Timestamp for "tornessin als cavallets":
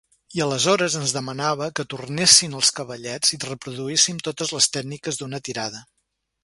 1.95-3.37